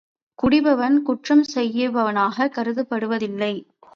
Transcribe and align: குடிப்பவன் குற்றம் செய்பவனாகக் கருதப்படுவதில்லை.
குடிப்பவன் 0.39 1.01
குற்றம் 1.01 1.43
செய்பவனாகக் 1.55 2.53
கருதப்படுவதில்லை. 2.55 3.53